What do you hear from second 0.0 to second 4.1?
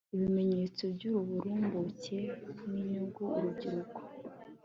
ibimenyetso by'uburumbuke n'inyugu urubyiruko